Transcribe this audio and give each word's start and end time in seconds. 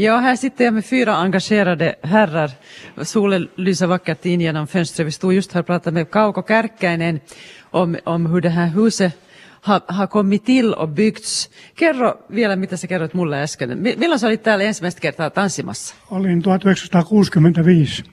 Ja, 0.00 0.16
här 0.18 0.36
sitter 0.36 0.64
jag 0.64 0.74
med 0.74 0.84
fyra 0.84 1.16
engagerade 1.16 1.94
herrar. 2.02 2.50
Solen 3.04 3.48
lyser 3.56 3.86
vackert 3.86 4.26
in 4.26 4.40
genom 4.40 4.66
fönstret. 4.66 5.06
Vi 5.06 5.10
stod 5.12 5.34
just 5.34 5.52
här 5.52 5.60
och 5.60 5.66
pratade 5.66 5.94
med 5.94 6.10
Kauko 6.10 6.42
Kärkkäinen 6.42 7.20
om, 7.70 7.96
om 8.04 8.26
hur 8.26 8.40
det 8.40 8.48
här 8.48 8.66
huset 8.66 9.12
har, 9.60 9.80
har 9.88 10.06
kommit 10.06 10.44
till 10.44 10.74
och 10.74 10.88
byggts. 10.88 11.50
Kerro 11.74 12.14
vielä, 12.34 12.56
mitä 12.56 12.76
sä 12.76 12.86
kerroit 12.86 13.14
mulle 13.14 13.42
äsken. 13.42 13.78
Mi- 13.78 13.96
Milloin 13.96 14.18
sä 14.18 14.26
olit 14.26 14.42
täällä 14.42 14.64
ensimmäistä 14.64 15.00
kertaa 15.00 15.30
tanssimassa? 15.30 15.94
Olin 16.10 16.42
1965 16.42 18.04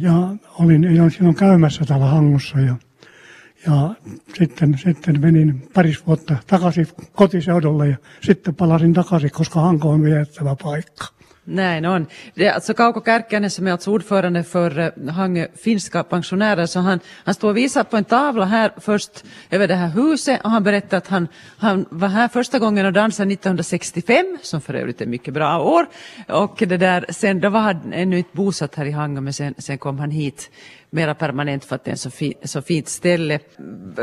ja 0.00 0.36
olin 0.58 0.96
jo 0.96 1.10
silloin 1.10 1.34
käymässä 1.36 1.84
täällä 1.84 2.06
Hangossa 2.06 2.60
ja, 2.60 2.74
ja 3.66 3.94
sitten, 4.38 4.78
sitten 4.78 5.20
menin 5.20 5.68
paris 5.74 6.06
vuotta 6.06 6.36
takaisin 6.46 6.88
kotiseudulle 7.12 7.88
ja 7.88 7.96
sitten 8.20 8.54
palasin 8.54 8.92
takaisin, 8.92 9.30
koska 9.30 9.60
Hanko 9.60 9.90
on 9.90 10.02
viettävä 10.02 10.56
paikka. 10.62 11.15
Näin 11.46 11.86
on. 11.86 12.06
Det 12.34 12.46
är 12.46 12.52
alltså 12.52 12.74
Kauko 12.74 13.00
Kärkkänen, 13.04 13.50
som 13.50 13.66
är 13.66 13.72
alltså 13.72 13.90
ordförande 13.90 14.42
för 14.44 14.78
eh, 14.78 15.12
Hangö 15.12 15.46
finska 15.54 16.04
pensionärer. 16.04 16.66
Så 16.66 16.80
han, 16.80 17.00
han 17.24 17.34
står 17.34 17.48
och 17.48 17.56
visar 17.56 17.84
på 17.84 17.96
en 17.96 18.04
tavla 18.04 18.44
här 18.44 18.72
först 18.76 19.24
över 19.50 19.68
det 19.68 19.74
här 19.74 19.88
huset 19.88 20.40
och 20.44 20.50
han 20.50 20.64
berättar 20.64 20.98
att 20.98 21.06
han, 21.06 21.28
han 21.58 21.86
var 21.90 22.08
här 22.08 22.28
första 22.28 22.58
gången 22.58 22.86
och 22.86 22.92
dansade 22.92 23.32
1965, 23.32 24.38
som 24.42 24.60
för 24.60 24.74
övrigt 24.74 25.00
är 25.00 25.04
ett 25.04 25.10
mycket 25.10 25.34
bra 25.34 25.62
år. 25.62 25.86
Och 26.28 26.56
det 26.58 26.76
där, 26.76 27.06
sen 27.08 27.40
då 27.40 27.48
var 27.48 27.60
han 27.60 27.92
ännu 27.92 28.18
inte 28.18 28.30
bosatt 28.32 28.74
här 28.74 28.84
i 28.84 28.90
Hangö 28.90 29.20
men 29.20 29.32
sen, 29.32 29.54
sen 29.58 29.78
kom 29.78 29.98
han 29.98 30.10
hit 30.10 30.50
mera 30.90 31.14
permanent 31.14 31.64
för 31.64 31.76
att 31.76 31.84
det 31.84 31.90
är 31.90 31.94
ett 31.94 32.00
så, 32.00 32.10
fi, 32.10 32.34
så 32.44 32.62
fint 32.62 32.88
ställe. 32.88 33.38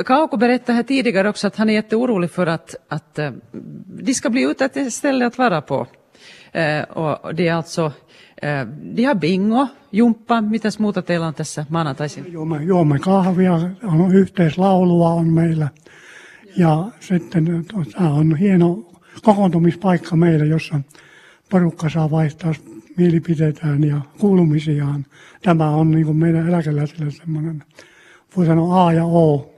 Kauko 0.05 0.37
berättade 0.37 0.75
här 0.75 0.83
tidigare 0.83 1.29
också 1.29 1.47
att 1.47 1.55
han 1.55 1.69
är 1.69 1.73
jätteorolig 1.73 2.31
för 2.31 2.47
att, 2.47 2.75
att 2.87 3.19
eh, 3.19 3.31
de 3.85 4.13
ska 4.13 4.29
bli 4.29 4.41
utan 4.41 4.69
ett 4.73 4.93
ställe 4.93 5.25
att 5.25 5.37
vara 5.37 5.61
på. 5.61 5.87
Eh, 6.53 6.97
och 6.97 7.35
det 7.35 7.47
är 7.47 7.53
alltså, 7.53 7.91
eh, 8.41 8.67
de 8.95 9.03
har 9.03 9.15
bingo, 9.15 9.67
jumpa, 9.91 10.41
mitäs 10.41 10.79
muuta 10.79 11.01
teillä 11.01 11.27
on 11.27 11.33
tässä 11.33 11.65
maanantaisin? 11.69 12.31
Juomme, 12.31 12.63
juomme 12.63 12.99
kahvia, 12.99 13.53
on 13.83 14.15
yhteislaulua 14.15 15.09
on 15.09 15.33
meillä 15.33 15.67
ja 16.57 16.91
sitten 16.99 17.65
tämä 17.93 18.13
on 18.13 18.35
hieno 18.35 18.91
kokoontumispaikka 19.21 20.15
meillä, 20.15 20.45
jossa 20.45 20.79
porukka 21.49 21.89
saa 21.89 22.11
vaihtaa 22.11 22.53
mielipiteitään 22.97 23.83
ja 23.83 24.01
kuulumisiaan. 24.19 25.05
Tämä 25.41 25.69
on 25.69 25.91
niin 25.91 26.05
kuin 26.05 26.17
meidän 26.17 26.47
eläkeläisille 26.47 27.11
semmoinen, 27.11 27.63
voi 28.37 28.45
sanoa 28.45 28.87
A 28.87 28.93
ja 28.93 29.05
O, 29.05 29.53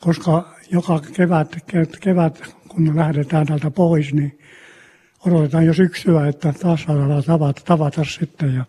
koska 0.00 0.54
joka 0.70 1.00
kevät, 1.12 1.56
ke- 1.56 1.98
kevät 2.00 2.42
kun 2.68 2.96
lähdetään 2.96 3.46
täältä 3.46 3.70
pois, 3.70 4.14
niin 4.14 4.38
odotetaan 5.26 5.66
jo 5.66 5.74
syksyä, 5.74 6.26
että 6.28 6.52
taas 6.52 6.82
saadaan 6.82 7.24
tavata, 7.24 7.62
tavata 7.64 8.04
sitten 8.04 8.54
ja 8.54 8.64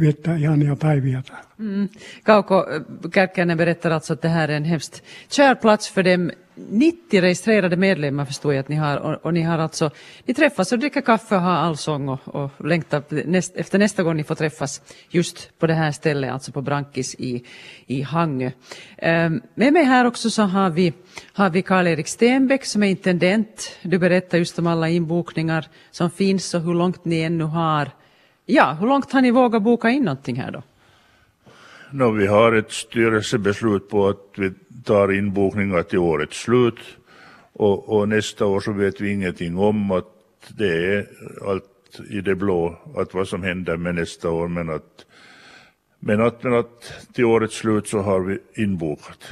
viettää 0.00 0.36
ihania 0.36 0.76
päiviä 0.76 1.22
täällä. 1.26 1.44
Mm. 1.58 1.88
Kauko 2.24 2.66
äh, 2.70 3.10
Kärkkäinen 3.14 3.58
berättar 3.58 3.92
alltså 3.92 4.12
att 4.12 4.22
det 4.22 4.28
här 4.28 4.50
är 4.50 4.56
en 4.56 4.64
hemskt 4.64 5.02
kär 5.28 5.54
plats 5.54 5.92
för 5.92 6.04
dem. 6.04 6.30
90 6.54 7.20
registrerade 7.20 7.76
medlemmar 7.76 8.24
förstår 8.24 8.54
jag 8.54 8.60
att 8.60 8.68
ni 8.68 8.76
har 8.76 8.96
och, 8.96 9.26
och 9.26 9.34
ni 9.34 9.42
har 9.42 9.58
alltså, 9.58 9.90
ni 10.24 10.34
träffas 10.34 10.72
och 10.72 10.78
dricker 10.78 11.00
kaffe 11.00 11.34
och 11.34 11.40
har 11.40 11.52
allsång 11.52 12.08
och, 12.08 12.20
och 12.28 12.66
längtar 12.66 13.02
näst, 13.26 13.56
efter 13.56 13.78
nästa 13.78 14.02
gång 14.02 14.16
ni 14.16 14.24
får 14.24 14.34
träffas 14.34 14.82
just 15.08 15.58
på 15.58 15.66
det 15.66 15.74
här 15.74 15.92
stället, 15.92 16.32
alltså 16.32 16.52
på 16.52 16.62
Brankis 16.62 17.14
i, 17.14 17.44
i 17.86 18.02
Hangö. 18.02 18.50
Um, 19.02 19.42
med 19.54 19.72
mig 19.72 19.84
här 19.84 20.04
också 20.04 20.30
så 20.30 20.42
har 20.42 20.70
vi, 20.70 20.92
har 21.32 21.50
vi 21.50 21.62
Karl-Erik 21.62 22.08
Stenbeck 22.08 22.64
som 22.64 22.82
är 22.82 22.88
intendent. 22.88 23.78
Du 23.82 23.98
berättar 23.98 24.38
just 24.38 24.58
om 24.58 24.66
alla 24.66 24.88
inbokningar 24.88 25.66
som 25.90 26.10
finns 26.10 26.54
och 26.54 26.62
hur 26.62 26.74
långt 26.74 27.04
ni 27.04 27.20
ännu 27.20 27.44
har 27.44 27.90
Ja, 28.46 28.76
hur 28.80 28.86
långt 28.86 29.12
har 29.12 29.22
ni 29.22 29.30
vågat 29.30 29.62
boka 29.62 29.90
in 29.90 30.02
någonting 30.02 30.36
här 30.36 30.50
då? 30.50 30.62
No, 31.90 32.10
vi 32.10 32.26
har 32.26 32.52
ett 32.52 32.72
styrelsebeslut 32.72 33.88
på 33.88 34.08
att 34.08 34.32
vi 34.36 34.52
tar 34.84 35.12
inbokningar 35.12 35.82
till 35.82 35.98
årets 35.98 36.40
slut 36.40 36.78
och, 37.52 37.88
och 37.88 38.08
nästa 38.08 38.46
år 38.46 38.60
så 38.60 38.72
vet 38.72 39.00
vi 39.00 39.12
ingenting 39.12 39.58
om 39.58 39.90
att 39.90 40.06
det 40.48 40.94
är 40.94 41.06
allt 41.48 42.00
i 42.10 42.20
det 42.20 42.34
blå, 42.34 42.78
att 42.96 43.14
vad 43.14 43.28
som 43.28 43.42
händer 43.42 43.76
med 43.76 43.94
nästa 43.94 44.30
år, 44.30 44.48
men 44.48 44.70
att, 44.70 45.06
men 45.98 46.20
att, 46.20 46.42
men 46.42 46.54
att 46.54 46.92
till 47.12 47.24
årets 47.24 47.56
slut 47.56 47.88
så 47.88 47.98
har 47.98 48.20
vi 48.20 48.38
inbokat. 48.54 49.24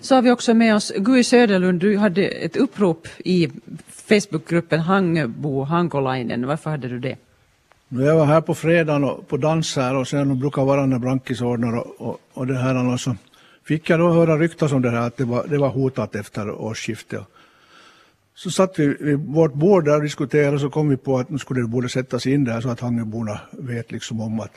Så 0.00 0.14
har 0.14 0.22
vi 0.22 0.30
också 0.30 0.54
med 0.54 0.74
oss 0.74 0.92
Gui 0.96 1.24
Söderlund, 1.24 1.80
du 1.80 1.96
hade 1.96 2.26
ett 2.26 2.56
upprop 2.56 3.08
i 3.18 3.48
Facebookgruppen 3.88 4.80
Hangbo 4.80 5.62
Hankolainen. 5.62 6.46
Varför 6.46 6.70
hade 6.70 6.88
du 6.88 6.98
det? 6.98 7.16
Jag 7.92 8.16
var 8.16 8.26
här 8.26 8.40
på 8.40 8.54
fredagen 8.54 9.04
och 9.04 9.28
på 9.28 9.36
dans 9.36 9.76
här 9.76 9.96
och 9.96 10.08
sen 10.08 10.38
brukar 10.38 10.64
vara 10.64 10.86
när 10.86 10.98
Brankis 10.98 11.40
ordnar 11.40 11.78
och, 11.78 12.00
och, 12.00 12.20
och 12.32 12.46
det 12.46 12.58
här 12.58 12.92
och 12.92 13.00
så 13.00 13.16
fick 13.64 13.90
jag 13.90 14.00
då 14.00 14.12
höra 14.12 14.38
ryktas 14.38 14.72
om 14.72 14.82
det 14.82 14.90
här 14.90 15.00
att 15.00 15.16
det 15.16 15.24
var, 15.24 15.46
det 15.46 15.58
var 15.58 15.68
hotat 15.68 16.14
efter 16.14 16.50
årsskiftet. 16.50 17.20
Så 18.34 18.50
satt 18.50 18.78
vi 18.78 18.96
vid 19.00 19.18
vårt 19.18 19.54
bord 19.54 19.84
där 19.84 19.96
och 19.96 20.02
diskuterade 20.02 20.54
och 20.54 20.60
så 20.60 20.70
kom 20.70 20.88
vi 20.88 20.96
på 20.96 21.18
att 21.18 21.30
nu 21.30 21.38
skulle 21.38 21.60
det 21.60 21.68
borde 21.68 21.88
sättas 21.88 22.26
in 22.26 22.44
där 22.44 22.60
så 22.60 22.68
att 22.68 22.80
Hangöborna 22.80 23.40
vet 23.50 23.92
liksom 23.92 24.20
om 24.20 24.40
att, 24.40 24.52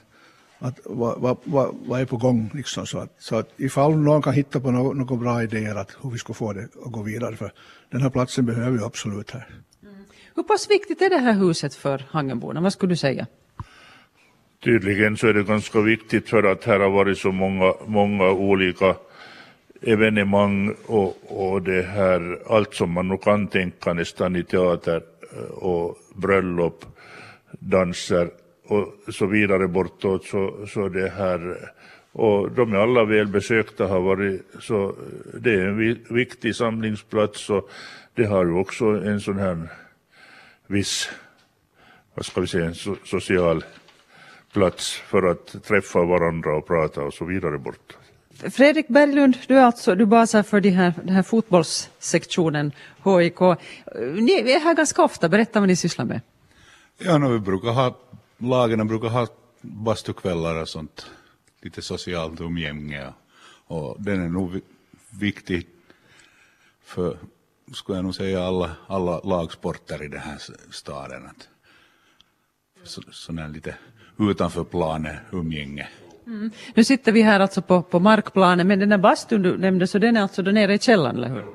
att 0.59 0.79
vad, 0.85 1.21
vad, 1.21 1.37
vad, 1.43 1.75
vad 1.85 2.01
är 2.01 2.05
på 2.05 2.17
gång 2.17 2.51
liksom 2.53 2.85
så 2.85 2.97
att, 2.97 3.15
så 3.19 3.35
att 3.35 3.49
ifall 3.57 3.97
någon 3.97 4.21
kan 4.21 4.33
hitta 4.33 4.59
på 4.59 4.71
några 4.71 4.93
något 4.93 5.19
bra 5.19 5.43
idéer 5.43 5.75
att 5.75 5.91
hur 6.01 6.09
vi 6.09 6.17
ska 6.17 6.33
få 6.33 6.53
det 6.53 6.67
att 6.85 6.91
gå 6.91 7.01
vidare 7.01 7.35
för 7.35 7.51
den 7.91 8.01
här 8.01 8.09
platsen 8.09 8.45
behöver 8.45 8.77
vi 8.77 8.83
absolut 8.83 9.31
här. 9.31 9.47
Hur 10.35 10.43
pass 10.43 10.69
viktigt 10.69 11.01
är 11.01 11.09
det 11.09 11.17
här 11.17 11.33
huset 11.33 11.75
för 11.75 12.03
Hangenborna? 12.09 12.61
Vad 12.61 12.73
skulle 12.73 12.91
du 12.91 12.97
säga? 12.97 13.27
Tydligen 14.63 15.17
så 15.17 15.27
är 15.27 15.33
det 15.33 15.43
ganska 15.43 15.81
viktigt 15.81 16.29
för 16.29 16.43
att 16.43 16.63
här 16.63 16.79
har 16.79 16.89
varit 16.89 17.17
så 17.17 17.31
många, 17.31 17.73
många 17.85 18.31
olika 18.31 18.95
evenemang 19.81 20.75
och, 20.85 21.17
och 21.27 21.61
det 21.61 21.81
här, 21.81 22.39
allt 22.47 22.73
som 22.73 22.91
man 22.91 23.07
nu 23.07 23.17
kan 23.17 23.47
tänka 23.47 23.93
nästan 23.93 24.35
i 24.35 24.43
teater 24.43 25.01
eh, 25.37 25.53
och 25.53 25.97
bröllop, 26.15 26.85
danser 27.59 28.29
och 28.67 29.13
så 29.13 29.25
vidare 29.25 29.67
bortåt 29.67 30.25
så, 30.25 30.67
så 30.67 30.89
det 30.89 31.09
här 31.09 31.57
och 32.11 32.51
de 32.51 32.73
är 32.73 32.77
alla 32.77 33.05
välbesökta 33.05 33.87
har 33.87 33.99
varit 33.99 34.41
så 34.59 34.95
det 35.33 35.53
är 35.53 35.67
en 35.67 35.97
viktig 36.09 36.55
samlingsplats 36.55 37.49
och 37.49 37.69
det 38.15 38.25
har 38.25 38.45
ju 38.45 38.53
också 38.53 38.85
en 38.85 39.21
sån 39.21 39.39
här 39.39 39.67
viss, 40.67 41.09
vad 42.13 42.25
ska 42.25 42.41
vi 42.41 42.47
säga, 42.47 42.65
en 42.65 42.75
so 42.75 42.95
social 43.05 43.63
plats 44.53 44.93
för 44.93 45.23
att 45.23 45.63
träffa 45.63 45.99
varandra 46.05 46.55
och 46.57 46.67
prata 46.67 47.01
och 47.01 47.13
så 47.13 47.25
vidare 47.25 47.57
bort. 47.57 47.97
Fredrik 48.51 48.87
Berglund, 48.87 49.37
du 49.47 49.57
är 49.57 49.63
alltså 49.63 49.95
du 49.95 50.05
basar 50.05 50.43
för 50.43 50.61
de 50.61 50.69
här, 50.69 50.93
den 51.03 51.15
här 51.15 51.23
fotbollssektionen 51.23 52.71
HIK. 53.03 53.39
Ni 54.21 54.31
är 54.31 54.59
här 54.59 54.75
ganska 54.75 55.03
ofta, 55.03 55.29
berätta 55.29 55.59
vad 55.59 55.69
ni 55.69 55.75
sysslar 55.75 56.05
med. 56.05 56.21
Ja, 56.97 57.17
no, 57.17 57.27
vi 57.27 57.39
brukar 57.39 57.69
ha, 57.69 57.97
lagen 58.37 58.87
brukar 58.87 59.07
ha 59.07 59.27
bastukvällar 59.61 60.61
och 60.61 60.69
sånt, 60.69 61.05
lite 61.61 61.81
socialt 61.81 62.41
umgänge 62.41 63.07
och, 63.07 63.89
och 63.89 64.01
den 64.01 64.21
är 64.23 64.29
nog 64.29 64.51
vi- 64.51 64.61
viktig 65.19 65.67
för, 66.83 67.17
skulle 67.73 67.97
jag 67.97 68.05
nog 68.05 68.15
säga, 68.15 68.43
alla, 68.43 68.71
alla 68.87 69.19
lagsporter 69.19 70.03
i 70.03 70.07
den 70.07 70.19
här 70.19 70.37
staden. 70.71 71.25
Att, 71.25 71.47
så, 72.83 73.01
sån 73.11 73.37
här 73.37 73.49
lite 73.49 73.75
utanför 74.19 74.63
planen 74.63 75.15
umgänge. 75.31 75.87
Nu 76.75 76.83
sitter 76.83 77.11
vi 77.11 77.21
här 77.21 77.39
alltså 77.39 77.61
på, 77.61 77.81
på 77.81 77.99
markplanen, 77.99 78.67
men 78.67 78.79
den 78.79 78.91
här 78.91 78.97
bastun 78.97 79.41
du 79.41 79.57
nämnde, 79.57 79.87
så 79.87 79.99
den 79.99 80.17
är 80.17 80.21
alltså 80.21 80.41
där 80.41 80.51
nere 80.51 80.73
i 80.73 80.79
källaren, 80.79 81.15
eller 81.15 81.29
hur? 81.29 81.45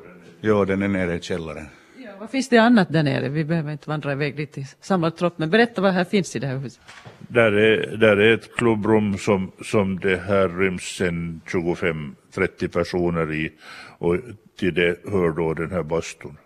Jo, 0.40 0.64
den 0.64 0.82
är 0.82 0.88
nere 0.88 1.14
i 1.14 1.20
källaren. 1.20 1.66
Ja, 1.98 2.10
vad 2.20 2.30
finns 2.30 2.48
det 2.48 2.58
annat 2.58 2.92
där 2.92 3.02
nere? 3.02 3.28
Vi 3.28 3.44
behöver 3.44 3.72
inte 3.72 3.88
vandra 3.90 4.12
iväg 4.12 4.36
dit 4.36 4.58
i 4.58 4.66
samlad 4.80 5.16
tropp, 5.16 5.38
men 5.38 5.50
berätta 5.50 5.80
vad 5.80 5.92
här 5.92 6.04
finns 6.04 6.36
i 6.36 6.38
det 6.38 6.46
här 6.46 6.56
huset. 6.56 6.80
Där 7.28 7.52
är, 7.52 7.96
där 7.96 8.16
är 8.16 8.34
ett 8.34 8.56
klubbrum 8.56 9.18
som, 9.18 9.52
som 9.62 9.98
det 9.98 10.16
här 10.16 10.48
ryms 10.48 11.00
25-30 11.00 12.68
personer 12.72 13.32
i 13.32 13.52
och 13.98 14.16
till 14.58 14.74
det 14.74 14.98
hör 15.10 15.30
då 15.30 15.54
den 15.54 15.70
här 15.70 15.82
bastun. 15.82 16.36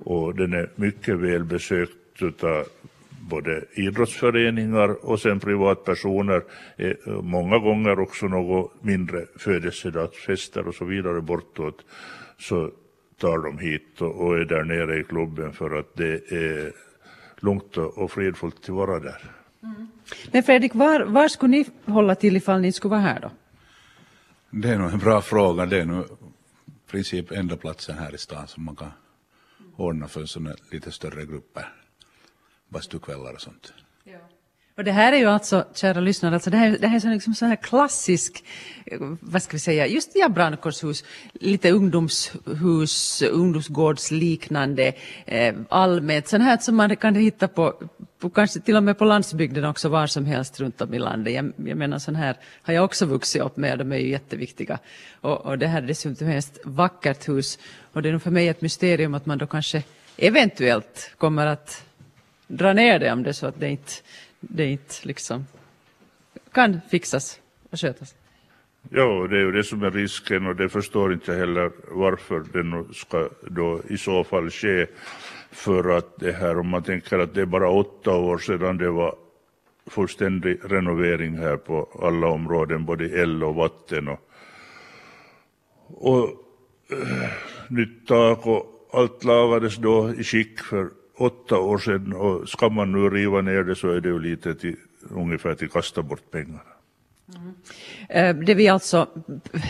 Och 0.00 0.34
den 0.34 0.52
är 0.52 0.70
mycket 0.74 1.18
väl 1.18 1.44
besökt 1.44 2.22
utav 2.22 2.64
både 3.30 3.64
idrottsföreningar 3.72 5.06
och 5.06 5.20
sen 5.20 5.40
privatpersoner. 5.40 6.42
Eh, 6.76 6.92
många 7.22 7.58
gånger 7.58 8.00
också 8.00 8.26
något 8.26 8.72
mindre 8.82 9.24
födelsedagsfester 9.36 10.68
och 10.68 10.74
så 10.74 10.84
vidare 10.84 11.20
bortåt. 11.20 11.84
Så 12.38 12.70
tar 13.20 13.38
de 13.38 13.58
hit 13.58 14.00
och, 14.00 14.38
är 14.38 14.44
där 14.44 14.64
nere 14.64 15.00
i 15.00 15.04
klubben 15.04 15.52
för 15.52 15.78
att 15.78 15.96
det 15.96 16.32
är 16.32 16.72
lugnt 17.40 17.76
och 17.76 17.98
och 17.98 18.10
fredfullt 18.10 18.56
att 18.62 18.68
vara 18.68 18.98
där. 19.00 19.22
Men 20.32 20.42
Fredrik, 20.42 20.74
var, 20.74 21.00
var 21.00 21.28
skulle 21.28 21.50
ni 21.50 21.66
hålla 21.84 22.14
till 22.14 22.36
ifall 22.36 22.60
ni 22.60 22.72
skulle 22.72 22.90
vara 22.90 23.00
här 23.00 23.20
då? 23.20 23.30
Det 24.50 24.68
är 24.68 24.78
nog 24.78 24.92
en 24.92 24.98
bra 24.98 25.22
fråga. 25.22 25.66
Det 25.66 25.80
är 25.80 25.84
nog 25.84 26.04
i 26.04 26.90
princip 26.90 27.30
enda 27.30 27.56
platsen 27.56 27.98
här 27.98 28.14
i 28.14 28.18
stan 28.18 28.48
som 28.48 28.64
man 28.64 28.76
kan 28.76 28.90
ordna 29.76 30.08
för 30.08 30.24
sådana 30.24 30.56
lite 30.70 30.92
större 30.92 31.26
grupper. 31.26 31.72
bastukvällar 32.68 33.32
och 33.32 33.40
sånt. 33.40 33.72
Och 34.78 34.84
det 34.84 34.92
här 34.92 35.12
är 35.12 35.16
ju 35.16 35.26
alltså, 35.26 35.64
kära 35.74 36.00
lyssnare, 36.00 36.34
alltså 36.34 36.50
det 36.50 36.56
här, 36.56 36.78
det 36.80 36.86
här 36.86 36.96
är 36.96 37.00
så 37.00 37.08
liksom 37.08 37.34
så 37.34 37.46
här 37.46 37.56
klassisk, 37.56 38.44
eh, 38.86 38.98
vad 39.20 39.42
ska 39.42 39.52
vi 39.52 39.58
säga, 39.58 39.86
just 39.86 40.10
ja, 40.14 40.28
brandkårshus, 40.28 41.04
lite 41.32 41.70
ungdomshus, 41.70 43.22
ungdomsgårdsliknande, 43.22 44.92
eh, 45.26 45.54
allmänt, 45.68 46.28
sånt 46.28 46.44
här 46.44 46.58
som 46.58 46.76
man 46.76 46.96
kan 46.96 47.14
hitta 47.14 47.48
på, 47.48 47.74
på, 48.18 48.30
kanske 48.30 48.60
till 48.60 48.76
och 48.76 48.82
med 48.82 48.98
på 48.98 49.04
landsbygden 49.04 49.64
också, 49.64 49.88
var 49.88 50.06
som 50.06 50.24
helst 50.24 50.60
runt 50.60 50.80
om 50.80 50.94
i 50.94 50.98
landet. 50.98 51.34
Jag, 51.34 51.52
jag 51.68 51.78
menar, 51.78 51.98
sån 51.98 52.16
här 52.16 52.36
har 52.62 52.74
jag 52.74 52.84
också 52.84 53.06
vuxit 53.06 53.42
upp 53.42 53.56
med, 53.56 53.78
de 53.78 53.92
är 53.92 53.98
ju 53.98 54.08
jätteviktiga. 54.08 54.78
Och, 55.20 55.46
och 55.46 55.58
det 55.58 55.66
här 55.66 55.82
är 55.82 55.86
dessutom 55.86 56.28
ett 56.28 56.58
vackert 56.64 57.28
hus, 57.28 57.58
och 57.92 58.02
det 58.02 58.08
är 58.08 58.12
nog 58.12 58.22
för 58.22 58.30
mig 58.30 58.48
ett 58.48 58.60
mysterium 58.60 59.14
att 59.14 59.26
man 59.26 59.38
då 59.38 59.46
kanske 59.46 59.82
eventuellt 60.16 61.10
kommer 61.18 61.46
att 61.46 61.84
dra 62.46 62.72
ner 62.72 62.98
det 62.98 63.12
om 63.12 63.22
det 63.22 63.30
är 63.30 63.32
så 63.32 63.46
att 63.46 63.60
det 63.60 63.68
inte 63.68 63.92
det 64.40 64.66
inte 64.66 64.94
liksom 65.02 65.46
kan 66.52 66.80
fixas 66.90 67.40
och 67.70 67.80
skötas. 67.80 68.14
Ja, 68.90 69.26
det 69.30 69.36
är 69.36 69.40
ju 69.40 69.52
det 69.52 69.64
som 69.64 69.82
är 69.82 69.90
risken 69.90 70.46
och 70.46 70.56
det 70.56 70.68
förstår 70.68 71.12
inte 71.12 71.34
heller 71.34 71.70
varför 71.90 72.44
det 72.52 72.62
nu 72.62 72.84
ska 72.92 73.28
då 73.42 73.80
i 73.88 73.98
så 73.98 74.24
fall 74.24 74.50
ske. 74.50 74.86
För 75.50 75.96
att 75.96 76.18
det 76.18 76.32
här, 76.32 76.58
om 76.58 76.68
man 76.68 76.82
tänker 76.82 77.18
att 77.18 77.34
det 77.34 77.40
är 77.40 77.46
bara 77.46 77.70
åtta 77.70 78.16
år 78.16 78.38
sedan 78.38 78.78
det 78.78 78.90
var 78.90 79.14
fullständig 79.86 80.60
renovering 80.64 81.38
här 81.38 81.56
på 81.56 81.88
alla 82.02 82.26
områden, 82.26 82.84
både 82.84 83.04
el 83.04 83.44
och 83.44 83.54
vatten 83.54 84.08
och, 84.08 84.20
och 85.86 86.28
eh, 86.92 87.24
äh, 87.24 87.30
nytt 87.68 88.06
tak 88.06 88.46
och 88.46 88.88
allt 88.92 89.24
lagades 89.24 89.76
då 89.76 90.14
i 90.14 90.24
skick 90.24 90.60
för 90.60 90.90
åtta 91.18 91.58
år 91.58 91.78
sedan 91.78 92.12
och 92.12 92.48
ska 92.48 92.68
man 92.68 92.92
nu 92.92 93.10
riva 93.10 93.40
ner 93.40 93.64
det 93.64 93.74
så 93.74 93.90
är 93.90 94.00
det 94.00 94.08
ju 94.08 94.18
lite 94.18 94.54
till, 94.54 94.76
ungefär 95.10 95.54
till 95.54 95.68
kasta 95.68 96.02
bort 96.02 96.30
pengarna. 96.30 96.60
Mm. 97.36 97.54
Eh, 98.08 98.44
det 98.46 98.54
vi 98.54 98.68
alltså 98.68 99.06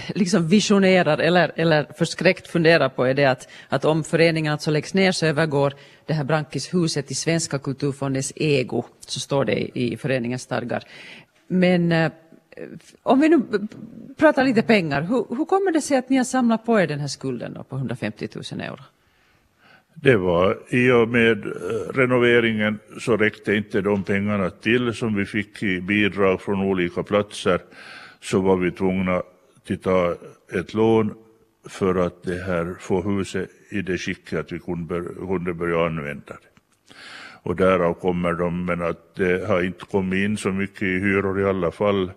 liksom 0.08 0.48
visionerar 0.48 1.18
eller, 1.18 1.52
eller 1.56 1.86
förskräckt 1.98 2.48
funderar 2.48 2.88
på 2.88 3.04
är 3.04 3.14
det 3.14 3.24
att, 3.24 3.48
att 3.68 3.84
om 3.84 4.04
föreningen 4.04 4.52
alltså 4.52 4.70
läggs 4.70 4.94
ner 4.94 5.12
så 5.12 5.26
övergår 5.26 5.74
det 6.06 6.14
här 6.14 6.24
Brankishuset 6.24 7.10
i 7.10 7.14
Svenska 7.14 7.58
kulturfondens 7.58 8.32
ego, 8.36 8.84
så 9.06 9.20
står 9.20 9.44
det 9.44 9.78
i 9.78 9.96
föreningens 9.96 10.42
stadgar. 10.42 10.84
Men 11.46 11.92
eh, 11.92 12.12
om 13.02 13.20
vi 13.20 13.28
nu 13.28 13.42
pratar 14.16 14.44
lite 14.44 14.62
pengar, 14.62 15.02
hur, 15.02 15.36
hur 15.36 15.44
kommer 15.44 15.72
det 15.72 15.80
sig 15.80 15.96
att 15.96 16.08
ni 16.08 16.16
har 16.16 16.24
samlat 16.24 16.66
på 16.66 16.80
er 16.80 16.86
den 16.86 17.00
här 17.00 17.08
skulden 17.08 17.58
på 17.68 17.76
150 17.76 18.28
000 18.52 18.60
euro? 18.60 18.82
Det 20.02 20.16
var 20.16 20.58
i 20.68 20.90
och 20.90 21.08
med 21.08 21.46
eh, 21.46 21.52
renoveringen 21.94 22.78
så 23.00 23.16
räckte 23.16 23.54
inte 23.54 23.80
de 23.80 24.02
pengarna 24.02 24.50
till 24.50 24.94
som 24.94 25.14
vi 25.14 25.24
fick 25.24 25.62
i 25.62 25.80
bidrag 25.80 26.40
från 26.40 26.60
olika 26.60 27.02
platser. 27.02 27.60
Så 28.20 28.40
var 28.40 28.56
vi 28.56 28.70
tvungna 28.70 29.16
att 29.16 29.82
ta 29.82 30.14
ett 30.52 30.74
lån 30.74 31.14
för 31.68 31.94
att 31.94 32.22
det 32.22 32.44
här 32.44 32.74
få 32.80 33.02
huset 33.02 33.50
i 33.70 33.82
det 33.82 33.98
skicket 33.98 34.38
att 34.38 34.52
vi 34.52 34.58
kunde 34.58 35.54
börja 35.54 35.86
använda 35.86 36.34
det. 36.34 36.94
Och 37.42 37.56
därav 37.56 37.94
kommer 37.94 38.32
de, 38.32 38.64
men 38.64 38.82
att 38.82 39.14
det 39.14 39.48
har 39.48 39.62
inte 39.62 39.84
kommit 39.84 40.24
in 40.24 40.36
så 40.36 40.52
mycket 40.52 40.82
i 40.82 40.98
hyror 40.98 41.40
i 41.40 41.44
alla 41.44 41.70
fall 41.70 42.10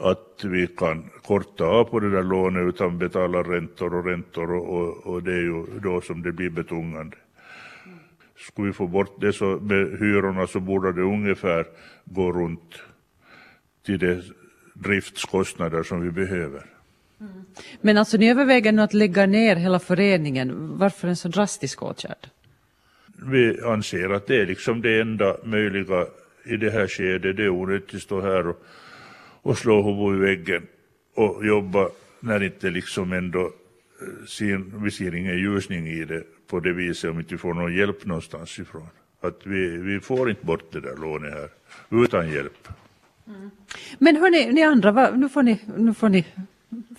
att 0.00 0.44
vi 0.44 0.66
kan 0.66 1.10
korta 1.22 1.64
av 1.64 1.84
på 1.84 2.00
det 2.00 2.10
där 2.10 2.22
lånet 2.22 2.74
utan 2.74 2.98
betala 2.98 3.42
räntor 3.42 3.94
och 3.94 4.04
räntor 4.04 4.52
och, 4.52 4.76
och, 4.76 5.06
och, 5.06 5.22
det 5.22 5.32
är 5.32 5.40
ju 5.40 5.66
då 5.82 6.00
som 6.00 6.22
det 6.22 6.32
blir 6.32 6.50
betungande. 6.50 7.16
Skulle 8.36 8.66
vi 8.66 8.72
få 8.72 8.86
bort 8.86 9.20
det 9.20 9.32
så 9.32 9.44
med 9.44 9.98
hyrorna 9.98 10.46
så 10.46 10.60
borde 10.60 10.92
det 10.92 11.02
ungefär 11.02 11.66
gå 12.04 12.32
runt 12.32 12.78
till 13.86 13.98
de 13.98 14.22
driftskostnader 14.74 15.82
som 15.82 16.02
vi 16.02 16.10
behöver. 16.10 16.66
Mm. 17.20 17.44
Men 17.80 17.98
alltså 17.98 18.16
ni 18.16 18.30
överväger 18.30 18.72
nu 18.72 18.82
att 18.82 18.94
lägga 18.94 19.26
ner 19.26 19.56
hela 19.56 19.78
föreningen. 19.78 20.78
Varför 20.78 21.08
en 21.08 21.16
så 21.16 21.28
drastisk 21.28 21.82
åtgärd? 21.82 22.26
Vi 23.26 23.60
anser 23.60 24.10
att 24.10 24.26
det 24.26 24.40
är 24.40 24.46
liksom 24.46 24.82
det 24.82 25.00
enda 25.00 25.36
möjliga 25.44 26.06
i 26.44 26.56
det 26.56 26.70
här 26.70 26.86
skedet. 26.86 27.36
Det 27.36 27.44
är 27.44 27.48
onödigt 27.48 27.94
att 27.94 28.02
stå 28.02 28.20
här 28.20 28.46
och 28.46 28.64
och 29.42 29.58
slå 29.58 29.82
huvudet 29.82 30.16
i 30.16 30.30
väggen 30.30 30.66
och 31.14 31.46
jobba 31.46 31.88
när 32.20 32.42
inte 32.42 32.70
liksom 32.70 33.12
ändå 33.12 33.40
eh, 33.40 34.26
sin, 34.26 34.82
vi 34.84 34.90
ser 34.90 35.14
ingen 35.14 35.38
ljusning 35.38 35.86
i 35.86 36.04
det 36.04 36.22
på 36.46 36.60
det 36.60 36.72
viset 36.72 37.10
om 37.10 37.18
inte 37.18 37.34
vi 37.34 37.38
får 37.38 37.54
någon 37.54 37.74
hjälp 37.74 38.06
någonstans 38.06 38.58
ifrån. 38.58 38.88
Att 39.20 39.40
vi, 39.42 39.76
vi 39.76 40.00
får 40.00 40.30
inte 40.30 40.46
bort 40.46 40.72
det 40.72 40.80
där 40.80 40.96
lånet 40.96 41.32
här 41.32 41.48
utan 41.90 42.30
hjälp. 42.30 42.68
Mm. 43.26 43.50
Men 43.98 44.16
hörni, 44.16 44.52
ni 44.52 44.62
andra, 44.62 44.92
va, 44.92 45.10
nu, 45.10 45.28
får 45.28 45.42
ni, 45.42 45.60
nu 45.76 45.94
får 45.94 46.08
ni 46.08 46.26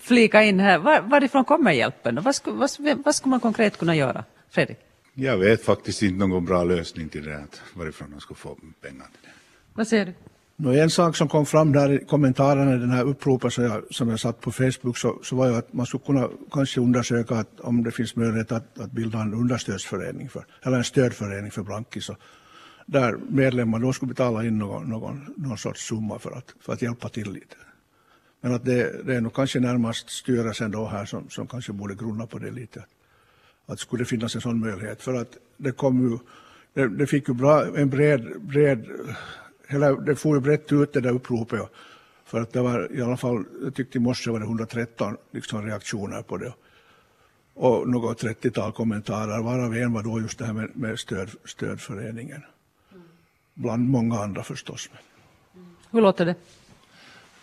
flika 0.00 0.42
in 0.42 0.60
här. 0.60 0.78
Var, 0.78 1.00
varifrån 1.00 1.44
kommer 1.44 1.72
hjälpen? 1.72 2.22
Vad, 2.22 2.34
sku, 2.34 2.50
vad, 2.50 2.70
vad 3.04 3.14
skulle 3.14 3.30
man 3.30 3.40
konkret 3.40 3.76
kunna 3.76 3.96
göra? 3.96 4.24
Fredrik? 4.50 4.78
Jag 5.14 5.38
vet 5.38 5.64
faktiskt 5.64 6.02
inte 6.02 6.26
någon 6.26 6.44
bra 6.44 6.64
lösning 6.64 7.08
till 7.08 7.24
det, 7.24 7.46
varifrån 7.74 8.10
de 8.10 8.20
ska 8.20 8.34
få 8.34 8.54
pengar 8.80 9.04
till 9.04 9.22
det. 9.22 9.30
Vad 9.74 9.88
säger 9.88 10.06
du? 10.06 10.12
En 10.70 10.90
sak 10.90 11.16
som 11.16 11.28
kom 11.28 11.46
fram 11.46 11.72
där 11.72 11.92
i 11.92 12.04
kommentarerna 12.04 12.74
i 12.74 12.78
den 12.78 12.90
här 12.90 13.04
uppropet 13.04 13.52
som 13.52 13.64
jag, 13.64 13.82
som 13.90 14.08
jag 14.08 14.20
satt 14.20 14.40
på 14.40 14.52
Facebook 14.52 14.98
så, 14.98 15.18
så 15.22 15.36
var 15.36 15.48
ju 15.48 15.54
att 15.56 15.72
man 15.72 15.86
skulle 15.86 16.02
kunna 16.06 16.28
kanske 16.52 16.80
undersöka 16.80 17.34
att, 17.34 17.60
om 17.60 17.82
det 17.82 17.90
finns 17.90 18.16
möjlighet 18.16 18.52
att, 18.52 18.78
att 18.78 18.92
bilda 18.92 19.18
en 19.18 19.34
understödsförening 19.34 20.28
för, 20.28 20.44
eller 20.62 20.76
en 20.76 20.84
stödförening 20.84 21.50
för 21.50 21.62
Blankis. 21.62 22.10
Där 22.86 23.16
medlemmar 23.28 23.78
då 23.78 23.92
skulle 23.92 24.08
betala 24.08 24.44
in 24.44 24.58
någon, 24.58 24.90
någon, 24.90 25.34
någon 25.36 25.58
sorts 25.58 25.88
summa 25.88 26.18
för 26.18 26.30
att, 26.30 26.54
för 26.60 26.72
att 26.72 26.82
hjälpa 26.82 27.08
till 27.08 27.32
lite. 27.32 27.56
Men 28.40 28.54
att 28.54 28.64
det, 28.64 29.06
det 29.06 29.16
är 29.16 29.20
nog 29.20 29.34
kanske 29.34 29.60
närmast 29.60 30.10
styrelsen 30.10 30.70
då 30.70 30.86
här 30.86 31.04
som, 31.04 31.30
som 31.30 31.46
kanske 31.46 31.72
borde 31.72 31.94
grunna 31.94 32.26
på 32.26 32.38
det 32.38 32.50
lite. 32.50 32.84
Att 33.66 33.78
skulle 33.78 34.02
det 34.02 34.08
finnas 34.08 34.34
en 34.34 34.40
sån 34.40 34.60
möjlighet. 34.60 35.02
För 35.02 35.14
att 35.14 35.36
det 35.56 35.72
kom 35.72 36.10
ju, 36.10 36.18
det, 36.74 36.96
det 36.96 37.06
fick 37.06 37.28
ju 37.28 37.34
bra, 37.34 37.76
en 37.76 37.90
bred, 37.90 38.40
bred 38.40 38.86
hela, 39.68 39.92
det 39.92 40.16
får 40.16 40.36
ju 40.36 40.40
brett 40.40 40.72
ut 40.72 40.92
det 40.92 41.00
där 41.00 41.12
uppropet. 41.12 41.60
För 42.24 42.40
att 42.40 42.52
det 42.52 42.60
var 42.60 42.92
i 42.92 43.02
alla 43.02 43.16
fall, 43.16 43.44
jag 43.64 43.74
tyckte 43.74 43.98
i 43.98 44.00
morse 44.00 44.30
var 44.30 44.38
det 44.38 44.44
113 44.44 45.16
liksom, 45.30 45.66
reaktioner 45.66 46.22
på 46.22 46.36
det. 46.36 46.52
Och 47.54 47.88
något 47.88 48.22
30-tal 48.22 48.72
kommentarer, 48.72 49.42
varav 49.42 49.76
en 49.76 49.92
var 49.92 50.02
då 50.02 50.20
just 50.20 50.38
det 50.38 50.44
här 50.44 50.52
med, 50.52 50.70
med 50.74 50.98
stöd, 50.98 51.30
stödföreningen. 51.44 52.42
Bland 53.54 53.88
många 53.88 54.18
andra 54.18 54.42
förstås. 54.42 54.90
Hur 55.90 56.00
låter 56.00 56.26
det? 56.26 56.34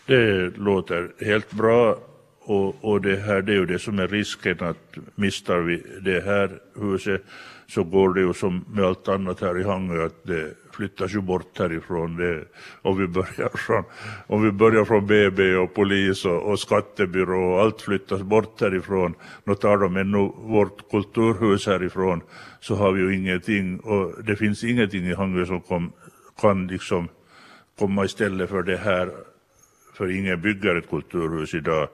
Det 0.06 0.58
låter 0.58 1.12
helt 1.26 1.52
bra 1.52 2.00
och, 2.40 2.86
och 2.86 3.02
det 3.02 3.16
här 3.16 3.42
det 3.42 3.52
är 3.52 3.56
ju 3.56 3.66
det 3.66 3.80
som 3.80 4.00
är 4.00 4.08
risken 4.08 4.64
att 4.64 4.96
mistar 5.16 5.60
vi 5.60 5.84
det 6.02 6.22
här 6.22 6.60
huset 6.76 7.22
så 7.70 7.84
går 7.84 8.14
det 8.14 8.22
ju 8.22 8.34
som 8.34 8.66
med 8.70 8.86
allt 8.86 9.08
annat 9.08 9.42
här 9.42 9.60
i 9.60 9.64
Hangö 9.64 10.06
att 10.06 10.24
det 10.24 10.54
flyttas 10.74 11.16
ju 11.16 11.22
bort 11.22 11.60
härifrån. 11.60 12.16
Det, 12.18 12.46
om, 12.82 12.98
vi 12.98 13.08
börjar 13.08 13.58
från, 13.58 13.84
om 14.28 14.44
vi 14.44 14.52
börjar 14.52 14.86
från 14.86 15.08
BB 15.08 15.56
och 15.56 15.74
polis 15.74 16.26
och, 16.26 16.52
och 16.52 16.60
skattebyrå 16.60 17.54
och 17.54 17.62
allt 17.62 17.82
flyttas 17.82 18.22
bort 18.22 18.62
härifrån. 18.62 19.14
Nu 19.44 19.56
tar 19.56 19.78
de 19.78 19.98
ännu 19.98 20.32
vårt 20.38 20.92
kulturhus 20.92 21.68
härifrån 21.68 22.22
så 22.60 22.76
har 22.76 22.92
vi 22.92 23.02
ju 23.02 23.16
ingenting 23.16 23.80
och 23.80 24.24
det 24.24 24.36
finns 24.36 24.64
ingenting 24.64 25.06
i 25.06 25.14
Hangö 25.14 25.46
som 25.46 25.62
kom, 25.62 25.92
kan 26.42 26.68
liksom 26.68 27.08
komma 27.80 28.06
istället 28.06 28.50
för 28.50 28.64
det 28.64 28.78
här. 28.78 29.12
För 29.94 30.12
ingen 30.12 30.42
bygger 30.42 30.76
ett 30.76 30.90
kulturhus 30.90 31.54
idag. 31.54 31.88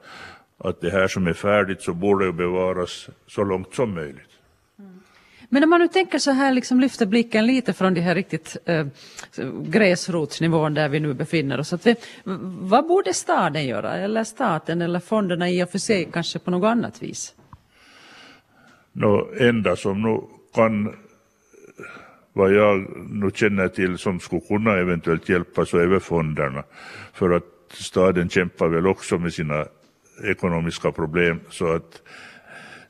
Att 0.58 0.80
det 0.80 0.90
här 0.90 1.08
som 1.08 1.26
är 1.26 1.32
färdigt 1.32 1.82
så 1.82 1.94
borde 1.94 2.24
ju 2.24 2.32
bevaras 2.32 3.08
så 3.26 3.44
långt 3.44 3.74
som 3.74 3.94
möjligt. 3.94 4.36
Men 5.48 5.64
om 5.64 5.70
man 5.70 5.80
nu 5.80 5.88
tänker 5.88 6.18
så 6.18 6.30
här, 6.30 6.52
liksom 6.52 6.80
lyfter 6.80 7.06
blicken 7.06 7.46
lite 7.46 7.72
från 7.72 7.94
de 7.94 8.00
här 8.00 8.14
riktigt 8.14 8.56
äh, 8.64 8.86
gräsrotsnivån 9.62 10.74
där 10.74 10.88
vi 10.88 11.00
nu 11.00 11.14
befinner 11.14 11.60
oss. 11.60 11.72
Att 11.72 11.86
vi, 11.86 11.96
vad 12.60 12.86
borde 12.86 13.14
staden 13.14 13.66
göra, 13.66 13.96
eller 13.96 14.24
staten, 14.24 14.82
eller 14.82 15.00
fonderna 15.00 15.50
i 15.50 15.64
och 15.64 15.70
för 15.70 15.78
sig, 15.78 16.08
kanske 16.12 16.38
på 16.38 16.50
något 16.50 16.68
annat 16.68 17.02
vis? 17.02 17.34
Nå, 18.92 19.28
enda 19.40 19.76
som 19.76 20.02
nu 20.02 20.20
kan, 20.54 20.94
vad 22.32 22.54
jag 22.54 22.86
nu 23.10 23.30
känner 23.34 23.68
till, 23.68 23.98
som 23.98 24.20
skulle 24.20 24.40
kunna 24.40 24.76
eventuellt 24.76 25.28
hjälpa 25.28 25.64
så 25.64 25.78
är 25.78 25.86
väl 25.86 26.00
fonderna. 26.00 26.64
För 27.12 27.30
att 27.30 27.44
staden 27.72 28.28
kämpar 28.28 28.68
väl 28.68 28.86
också 28.86 29.18
med 29.18 29.34
sina 29.34 29.66
ekonomiska 30.24 30.92
problem. 30.92 31.40
Så 31.50 31.72
att 31.72 32.02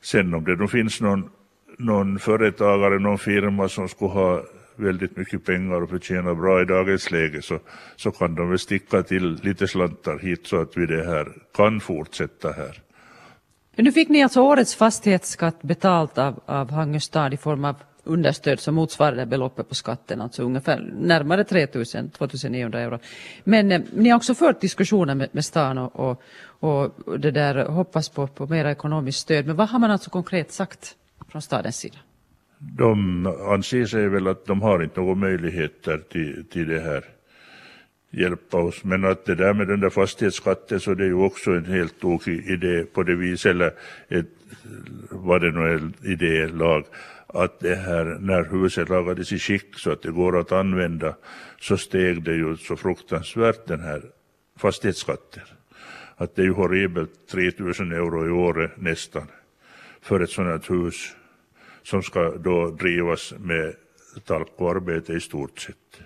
sen 0.01 0.33
om 0.33 0.43
det 0.43 0.55
nu 0.55 0.67
finns 0.67 1.01
någon 1.01 1.29
någon 1.77 2.19
företagare, 2.19 2.99
någon 2.99 3.17
firma 3.17 3.69
som 3.69 3.89
skulle 3.89 4.11
ha 4.11 4.43
väldigt 4.75 5.17
mycket 5.17 5.45
pengar 5.45 5.81
och 5.81 5.89
förtjäna 5.89 6.35
bra 6.35 6.61
i 6.61 6.65
dagens 6.65 7.11
läge 7.11 7.41
så, 7.41 7.59
så 7.95 8.11
kan 8.11 8.35
de 8.35 8.49
väl 8.49 8.59
sticka 8.59 9.03
till 9.03 9.39
lite 9.43 9.67
slantar 9.67 10.19
hit 10.19 10.47
så 10.47 10.61
att 10.61 10.77
vi 10.77 10.85
det 10.85 11.05
här 11.05 11.27
kan 11.53 11.79
fortsätta 11.79 12.51
här. 12.51 12.81
Nu 13.75 13.91
fick 13.91 14.09
ni 14.09 14.23
alltså 14.23 14.41
årets 14.41 14.75
fastighetsskatt 14.75 15.61
betalt 15.61 16.17
av, 16.17 16.39
av 16.45 16.71
Hangö 16.71 16.99
stad 16.99 17.33
i 17.33 17.37
form 17.37 17.65
av 17.65 17.75
understöd 18.03 18.59
som 18.59 18.75
motsvarade 18.75 19.25
beloppet 19.25 19.69
på 19.69 19.75
skatten, 19.75 20.21
alltså 20.21 20.43
ungefär 20.43 20.91
närmare 20.99 21.43
3 21.43 21.67
000, 21.73 21.85
2900 21.85 22.79
euro. 22.79 22.99
Men 23.43 23.71
eh, 23.71 23.81
ni 23.93 24.09
har 24.09 24.17
också 24.17 24.35
fört 24.35 24.61
diskussioner 24.61 25.15
med, 25.15 25.29
med 25.31 25.45
stan 25.45 25.77
och, 25.77 26.21
och, 26.59 27.07
och 27.07 27.19
det 27.19 27.31
där 27.31 27.65
hoppas 27.65 28.09
på, 28.09 28.27
på 28.27 28.47
mer 28.47 28.65
ekonomiskt 28.65 29.19
stöd. 29.19 29.45
Men 29.45 29.55
vad 29.55 29.69
har 29.69 29.79
man 29.79 29.91
alltså 29.91 30.09
konkret 30.09 30.51
sagt 30.51 30.95
från 31.29 31.41
stadens 31.41 31.77
sida? 31.77 31.97
De 32.59 33.25
anser 33.27 33.85
sig 33.85 34.07
väl 34.07 34.27
att 34.27 34.45
de 34.45 34.61
har 34.61 34.83
inte 34.83 34.99
några 34.99 35.15
möjligheter 35.15 35.97
till, 35.97 36.45
till 36.49 36.67
det 36.67 36.79
här 36.79 37.03
hjälpa 38.11 38.57
oss. 38.57 38.83
Men 38.83 39.05
att 39.05 39.25
det 39.25 39.35
där 39.35 39.53
med 39.53 39.67
den 39.67 39.79
där 39.79 39.89
fastighetsskatten 39.89 40.79
så 40.79 40.93
det 40.93 41.03
är 41.03 41.07
ju 41.07 41.13
också 41.13 41.51
en 41.51 41.65
helt 41.65 41.99
tokig 41.99 42.49
idé 42.49 42.83
på 42.83 43.03
det 43.03 43.15
viset, 43.15 43.49
eller 43.49 43.73
ett, 44.07 44.25
vad 45.09 45.41
det 45.41 45.51
nu 45.51 45.59
är 45.59 46.11
idélag, 46.11 46.85
att 47.27 47.59
det 47.59 47.75
här 47.75 48.17
när 48.19 48.43
huset 48.43 48.89
lagades 48.89 49.31
i 49.31 49.39
skick 49.39 49.75
så 49.75 49.91
att 49.91 50.01
det 50.01 50.11
går 50.11 50.39
att 50.39 50.51
använda 50.51 51.15
så 51.59 51.77
steg 51.77 52.23
det 52.23 52.35
ju 52.35 52.57
så 52.57 52.75
fruktansvärt 52.75 53.67
den 53.67 53.79
här 53.79 54.01
fastighetsskatten. 54.57 55.43
Att 56.15 56.35
det 56.35 56.41
är 56.41 56.45
ju 56.45 56.53
horribelt, 56.53 57.27
3000 57.31 57.91
euro 57.91 58.27
i 58.27 58.29
året 58.29 58.71
nästan 58.77 59.27
för 60.01 60.19
ett 60.19 60.29
sådant 60.29 60.69
hus 60.69 61.15
som 61.83 62.03
ska 62.03 62.31
då 62.37 62.69
drivas 62.69 63.33
med 63.39 63.75
talkoarbete 64.25 65.13
i 65.13 65.19
stort 65.19 65.59
sett. 65.59 66.01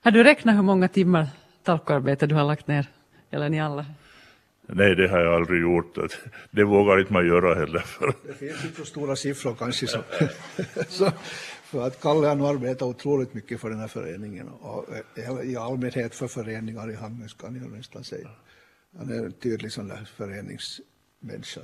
Har 0.00 0.10
du 0.10 0.24
räknat 0.24 0.56
hur 0.56 0.62
många 0.62 0.88
timmar 0.88 1.28
talkarbete 1.62 2.26
du 2.26 2.34
har 2.34 2.44
lagt 2.44 2.66
ner? 2.66 2.86
Eller 3.30 3.48
ni 3.48 3.60
alla? 3.60 3.86
Nej, 4.66 4.94
det 4.94 5.08
har 5.08 5.18
jag 5.18 5.34
aldrig 5.34 5.62
gjort. 5.62 5.98
Det 6.50 6.64
vågar 6.64 7.00
inte 7.00 7.12
man 7.12 7.26
göra 7.26 7.54
heller. 7.54 7.78
För. 7.78 8.06
Det 8.26 8.34
finns 8.34 8.64
inte 8.64 8.76
så 8.76 8.84
stora 8.84 9.16
siffror 9.16 9.54
kanske. 9.58 9.86
Så, 9.86 10.02
så, 10.88 11.12
för 11.64 11.86
att 11.86 12.00
Kalle 12.00 12.26
har 12.26 12.54
arbetat 12.54 12.82
otroligt 12.82 13.34
mycket 13.34 13.60
för 13.60 13.70
den 13.70 13.78
här 13.78 13.88
föreningen 13.88 14.48
och 14.48 14.86
i 15.44 15.56
allmänhet 15.56 16.14
för 16.14 16.28
föreningar 16.28 16.90
i 16.90 16.94
Hangö 16.94 17.26
kan 17.40 17.56
jag 17.56 17.72
nästan 17.72 18.04
säga. 18.04 18.28
Han 18.98 19.10
är 19.10 19.24
en 19.24 19.32
tydlig 19.32 19.72
sån 19.72 19.88
där 19.88 20.08
föreningsmänniska. 20.16 21.60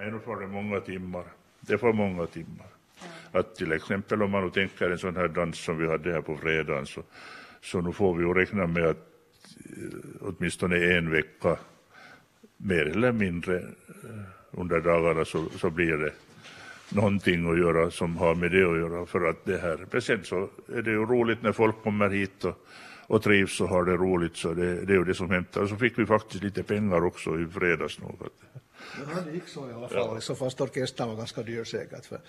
Nej, 0.00 0.10
nu 0.10 0.18
får 0.18 0.40
det 0.40 0.46
många 0.46 0.80
timmar. 0.80 1.24
Det 1.60 1.78
får 1.78 1.92
många 1.92 2.26
timmar. 2.26 2.66
Att 3.32 3.56
till 3.56 3.72
exempel 3.72 4.22
om 4.22 4.30
man 4.30 4.44
nu 4.44 4.50
tänker 4.50 4.90
en 4.90 4.98
sån 4.98 5.16
här 5.16 5.28
dans 5.28 5.58
som 5.58 5.78
vi 5.78 5.88
hade 5.88 6.12
här 6.12 6.20
på 6.20 6.36
fredagen 6.36 6.86
så, 6.86 7.02
så 7.62 7.80
nu 7.80 7.92
får 7.92 8.14
vi 8.14 8.24
ju 8.24 8.34
räkna 8.34 8.66
med 8.66 8.86
att 8.86 9.06
eh, 9.76 9.98
åtminstone 10.20 10.96
en 10.96 11.10
vecka 11.10 11.56
mer 12.56 12.86
eller 12.86 13.12
mindre 13.12 13.56
eh, 13.56 14.22
under 14.50 14.80
dagarna 14.80 15.24
så, 15.24 15.48
så 15.48 15.70
blir 15.70 15.96
det 15.96 16.12
någonting 16.88 17.50
att 17.50 17.58
göra 17.58 17.90
som 17.90 18.16
har 18.16 18.34
med 18.34 18.50
det 18.50 18.64
att 18.70 18.78
göra 18.78 19.06
för 19.06 19.30
att 19.30 19.44
det 19.44 19.58
här, 19.58 19.86
men 19.90 20.02
sen 20.02 20.24
så 20.24 20.48
är 20.74 20.82
det 20.82 20.90
ju 20.90 21.06
roligt 21.06 21.42
när 21.42 21.52
folk 21.52 21.82
kommer 21.82 22.08
hit 22.10 22.44
och, 22.44 22.66
och 23.10 23.22
trivs 23.22 23.60
och 23.60 23.68
har 23.68 23.84
det 23.84 23.96
roligt 23.96 24.36
så 24.36 24.54
det, 24.54 24.84
det 24.84 24.92
är 24.92 24.96
ju 24.96 25.04
det 25.04 25.14
som 25.14 25.30
hämtar. 25.30 25.66
Så 25.66 25.76
fick 25.76 25.98
vi 25.98 26.06
faktiskt 26.06 26.44
lite 26.44 26.62
pengar 26.62 27.04
också 27.04 27.40
i 27.40 27.46
fredags 27.46 28.00
nog. 28.00 28.16
Ja, 28.20 29.20
det 29.26 29.32
gick 29.32 29.48
så 29.48 29.70
i 29.70 29.72
alla 29.72 29.88
fall, 29.88 30.14
ja. 30.14 30.20
så 30.20 30.34
fast 30.34 30.60
orkestern 30.60 31.08
var 31.08 31.16
ganska 31.16 31.42
dyr 31.42 31.64
säkert. 31.64 32.06
För 32.06 32.20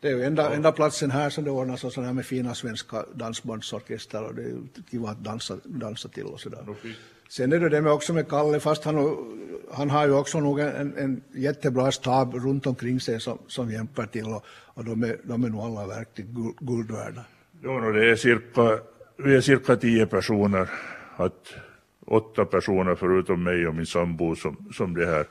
det 0.00 0.08
är 0.08 0.16
ju 0.16 0.22
enda, 0.22 0.42
ja. 0.42 0.50
enda 0.50 0.72
platsen 0.72 1.10
här 1.10 1.30
som 1.30 1.44
det 1.44 1.50
ordnas 1.50 1.80
sådana 1.80 2.06
här 2.06 2.14
med 2.14 2.26
fina 2.26 2.54
svenska 2.54 3.04
dansbandsorkester 3.14 4.24
och 4.24 4.34
det 4.34 4.42
är 4.42 4.56
kiva 4.90 5.08
att 5.08 5.24
dansa, 5.24 5.58
dansa 5.64 6.08
till 6.08 6.24
och 6.24 6.40
sådär. 6.40 6.64
Sen 7.28 7.52
är 7.52 7.60
det 7.60 7.68
det 7.68 7.82
med 7.82 7.92
också 7.92 8.12
med 8.12 8.28
Kalle, 8.28 8.60
fast 8.60 8.84
han, 8.84 9.16
han 9.72 9.90
har 9.90 10.06
ju 10.06 10.14
också 10.14 10.40
nog 10.40 10.60
en, 10.60 10.98
en 10.98 11.22
jättebra 11.34 11.92
stab 11.92 12.34
runt 12.34 12.66
omkring 12.66 13.00
sig 13.00 13.20
som, 13.20 13.38
som 13.46 13.70
hjälper 13.70 14.06
till 14.06 14.26
och, 14.26 14.44
och 14.48 14.84
de, 14.84 15.02
är, 15.04 15.16
de 15.22 15.44
är 15.44 15.48
nog 15.48 15.60
alla 15.60 15.86
verkligt 15.86 16.26
guld 16.60 16.90
värda. 16.90 17.24
Jo, 17.62 17.80
det 17.80 18.10
är 18.10 18.16
cirka, 18.16 18.80
vi 19.16 19.36
är 19.36 19.40
cirka 19.40 19.76
tio 19.76 20.06
personer, 20.06 20.68
att 21.16 21.54
åtta 22.06 22.44
personer 22.44 22.94
förutom 22.94 23.42
mig 23.42 23.66
och 23.66 23.74
min 23.74 23.86
sambo 23.86 24.34
som, 24.34 24.72
som 24.72 24.94
det 24.94 25.06
här 25.06 25.26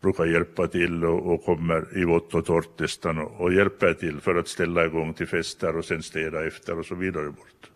brukar 0.00 0.24
hjälpa 0.24 0.66
till 0.66 1.04
och, 1.04 1.34
och 1.34 1.44
kommer 1.44 1.98
i 1.98 2.04
vått 2.04 2.34
och 2.34 2.44
torrt 2.44 2.78
nästan 2.78 3.18
och, 3.18 3.40
och 3.40 3.52
hjälper 3.52 3.94
till 3.94 4.20
för 4.20 4.34
att 4.34 4.48
ställa 4.48 4.84
igång 4.84 5.14
till 5.14 5.26
fester 5.26 5.76
och 5.76 5.84
sen 5.84 6.02
städa 6.02 6.46
efter 6.46 6.78
och 6.78 6.86
så 6.86 6.94
vidare 6.94 7.28
bort. 7.28 7.70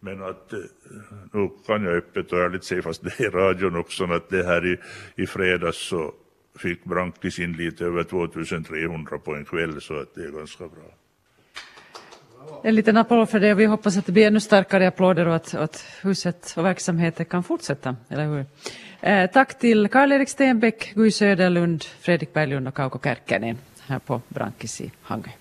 Men 0.00 0.22
att 0.22 0.52
eh, 0.52 0.58
nu 1.32 1.50
kan 1.66 1.84
jag 1.84 1.94
öppet 1.96 2.32
och 2.32 2.38
ärligt 2.38 2.64
säga, 2.64 2.82
fast 2.82 3.02
det 3.02 3.20
är 3.20 3.30
radion 3.30 3.76
också, 3.76 4.04
att 4.04 4.28
det 4.28 4.44
här 4.44 4.66
i, 4.66 4.76
i 5.22 5.26
fredags 5.26 5.88
så 5.88 6.14
fick 6.58 6.84
Brankis 6.84 7.38
in 7.38 7.52
lite 7.52 7.84
över 7.84 8.02
2300 8.02 9.18
på 9.18 9.34
en 9.34 9.44
kväll 9.44 9.80
så 9.80 9.98
att 10.00 10.14
det 10.14 10.24
är 10.24 10.30
ganska 10.30 10.68
bra. 10.68 10.94
En 12.64 12.74
liten 12.74 12.96
applåd 12.96 13.28
för 13.28 13.40
det 13.40 13.52
och 13.52 13.60
vi 13.60 13.64
hoppas 13.64 13.96
att 13.96 14.06
det 14.06 14.12
blir 14.12 14.26
ännu 14.26 14.40
starkare 14.40 14.88
applåder 14.88 15.28
och 15.28 15.34
att, 15.34 15.54
att 15.54 15.84
huset 16.02 16.54
och 16.56 16.64
verksamheten 16.64 17.26
kan 17.26 17.42
fortsätta, 17.42 17.96
eller 18.08 18.26
hur? 18.26 18.46
Eh, 19.00 19.30
tack 19.30 19.58
till 19.58 19.88
Karl-Erik 19.88 20.28
Stenbeck, 20.28 20.94
Guy 20.94 21.10
Söderlund, 21.10 21.84
Fredrik 21.84 22.32
Berglund 22.32 22.68
och 22.68 22.74
Kauko 22.74 22.98
Kärkkänen 23.04 23.58
här 23.86 23.98
på 23.98 24.20
Brankis 24.28 24.80
i 24.80 24.90
Hangö. 25.02 25.30